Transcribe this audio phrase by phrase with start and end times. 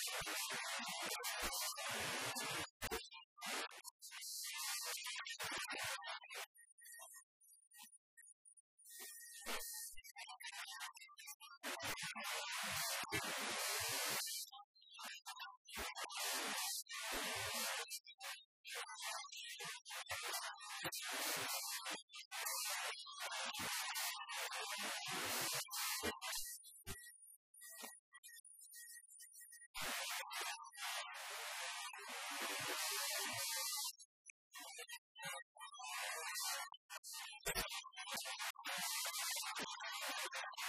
[0.00, 0.08] I'm
[2.38, 2.49] sorry.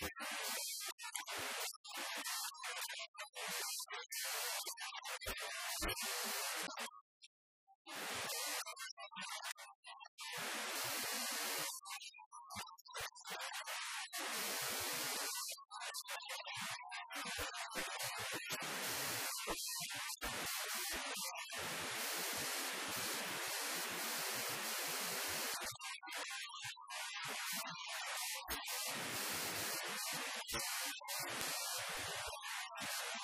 [0.00, 0.08] you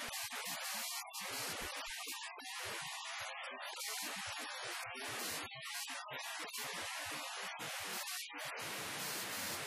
[0.00, 0.06] よ